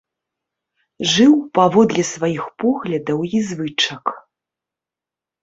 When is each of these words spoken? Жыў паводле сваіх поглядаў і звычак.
Жыў 1.11 1.33
паводле 1.57 2.03
сваіх 2.13 2.43
поглядаў 2.65 3.19
і 3.35 3.45
звычак. 3.51 4.05